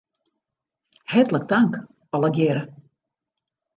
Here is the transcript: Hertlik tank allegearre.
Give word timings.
Hertlik 1.13 1.45
tank 1.53 1.77
allegearre. 2.19 2.65